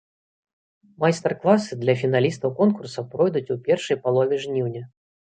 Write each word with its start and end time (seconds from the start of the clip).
Майстар-класы 1.03 1.77
для 1.83 1.95
фіналістаў 2.01 2.49
конкурса 2.61 3.05
пройдуць 3.13 3.45
у 3.57 3.59
першай 3.69 3.97
палове 4.07 4.41
жніўня. 4.49 4.83